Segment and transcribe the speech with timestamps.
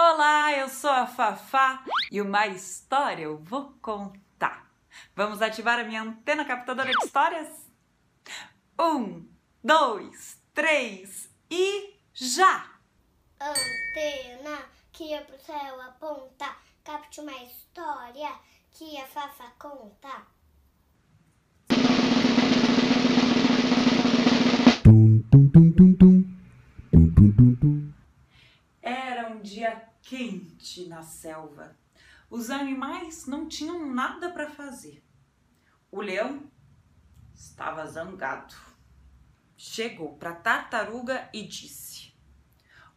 [0.00, 4.70] Olá, eu sou a Fafá e uma história eu vou contar.
[5.12, 7.68] Vamos ativar a minha antena captadora de histórias?
[8.78, 9.28] Um,
[9.62, 12.78] dois, três e já!
[13.40, 16.54] Antena que ia pro céu aponta,
[16.84, 18.32] capte uma história
[18.70, 20.24] que a Fafá conta.
[30.78, 31.76] Quente na selva.
[32.30, 35.02] Os animais não tinham nada para fazer.
[35.90, 36.50] O leão
[37.34, 38.54] estava zangado.
[39.56, 42.14] Chegou para a tartaruga e disse: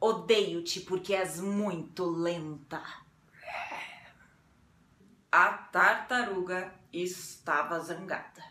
[0.00, 2.82] Odeio-te porque és muito lenta.
[5.30, 8.42] A tartaruga estava zangada.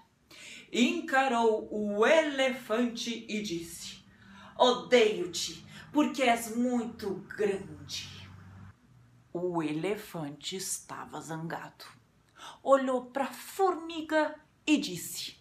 [0.72, 4.04] Encarou o elefante e disse:
[4.58, 8.15] Odeio-te porque és muito grande.
[9.38, 11.84] O elefante estava zangado.
[12.64, 14.34] Olhou para a formiga
[14.66, 15.38] e disse: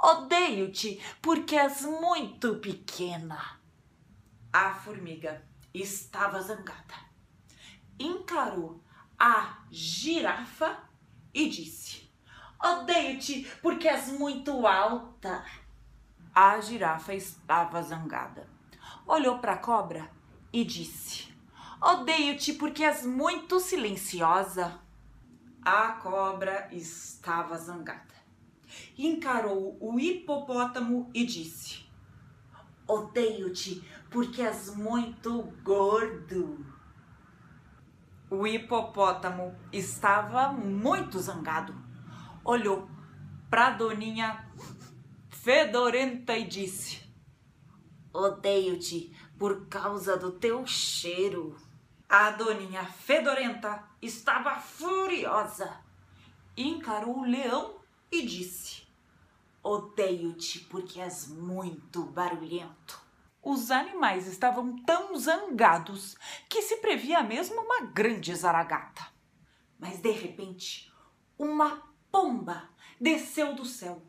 [0.00, 3.58] Odeio-te porque és muito pequena.
[4.52, 5.44] A formiga
[5.74, 6.94] estava zangada.
[7.98, 8.80] Encarou
[9.18, 10.88] a girafa
[11.34, 12.08] e disse:
[12.62, 15.44] Odeio-te porque és muito alta.
[16.32, 18.48] A girafa estava zangada.
[19.04, 20.08] Olhou para a cobra
[20.52, 21.36] e disse:
[21.80, 24.80] Odeio-te porque és muito silenciosa.
[25.62, 28.14] A cobra estava zangada.
[28.98, 31.88] Encarou o hipopótamo e disse:
[32.84, 36.66] Odeio-te porque és muito gordo.
[38.28, 41.72] O hipopótamo estava muito zangado.
[42.44, 42.90] Olhou
[43.48, 44.50] para doninha
[45.30, 47.08] fedorenta e disse:
[48.12, 51.67] Odeio-te por causa do teu cheiro.
[52.10, 55.84] A doninha fedorenta estava furiosa.
[56.56, 58.88] Encarou o leão e disse:
[59.62, 62.98] Odeio-te porque és muito barulhento.
[63.42, 66.16] Os animais estavam tão zangados
[66.48, 69.06] que se previa mesmo uma grande zaragata.
[69.78, 70.90] Mas de repente,
[71.38, 74.02] uma pomba desceu do céu,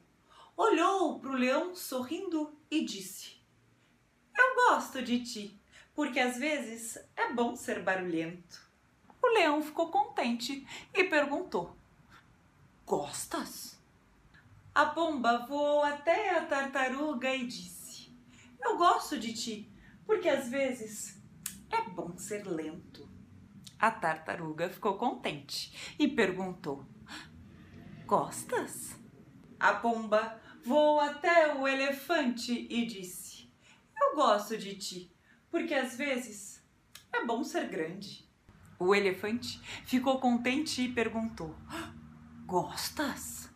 [0.56, 3.42] olhou para o leão sorrindo e disse:
[4.38, 5.59] Eu gosto de ti,
[6.00, 8.66] porque às vezes é bom ser barulhento.
[9.22, 11.76] O leão ficou contente e perguntou:
[12.86, 13.78] Gostas?
[14.74, 18.16] A pomba voou até a tartaruga e disse:
[18.62, 19.70] Eu gosto de ti,
[20.06, 21.22] porque às vezes
[21.70, 23.06] é bom ser lento.
[23.78, 26.86] A tartaruga ficou contente e perguntou:
[28.06, 28.96] Gostas?
[29.60, 33.52] A pomba voou até o elefante e disse:
[34.02, 35.19] Eu gosto de ti,
[35.52, 36.64] porque às vezes
[37.12, 38.28] é bom ser grande.
[38.78, 41.56] O elefante ficou contente e perguntou:
[42.46, 43.50] Gostas?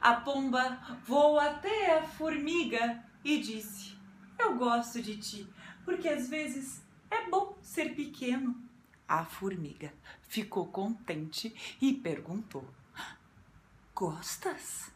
[0.00, 3.96] A pomba voou até a formiga e disse:
[4.38, 5.48] Eu gosto de ti,
[5.84, 8.60] porque às vezes é bom ser pequeno.
[9.08, 9.92] A formiga
[10.22, 12.68] ficou contente e perguntou:
[13.94, 14.90] Gostas?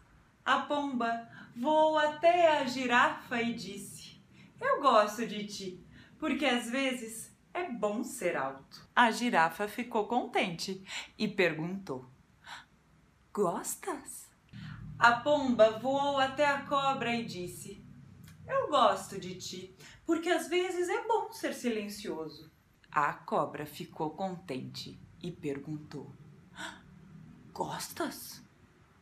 [0.45, 4.21] A pomba voou até a girafa e disse:
[4.61, 5.87] Eu gosto de ti,
[6.19, 8.87] porque às vezes é bom ser alto.
[8.95, 10.85] A girafa ficou contente
[11.17, 12.05] e perguntou:
[13.33, 14.29] Gostas?
[14.99, 17.85] A pomba voou até a cobra e disse:
[18.47, 22.51] Eu gosto de ti, porque às vezes é bom ser silencioso.
[22.91, 26.13] A cobra ficou contente e perguntou:
[27.53, 28.43] Gostas?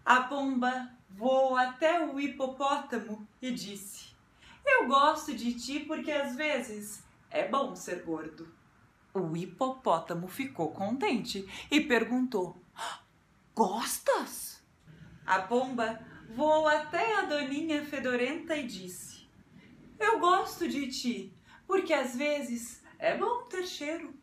[0.05, 4.15] A pomba voou até o hipopótamo e disse:
[4.67, 7.06] Eu gosto de ti porque às vezes
[7.37, 8.49] é bom ser gordo.
[9.13, 12.57] O hipopótamo ficou contente e perguntou:
[13.55, 14.63] Gostas?
[15.27, 16.01] A pomba
[16.35, 19.29] voou até a doninha fedorenta e disse:
[19.99, 21.35] Eu gosto de ti,
[21.67, 24.15] porque às vezes é bom ter cheiro.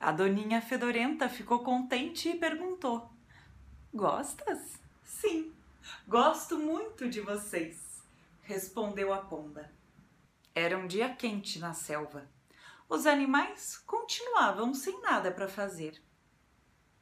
[0.00, 3.10] A doninha fedorenta ficou contente e perguntou:
[3.92, 4.80] Gostas?
[5.04, 5.52] Sim,
[6.08, 8.02] gosto muito de vocês,
[8.42, 9.70] respondeu a pomba.
[10.54, 12.28] Era um dia quente na selva.
[12.92, 15.94] Os animais continuavam sem nada para fazer,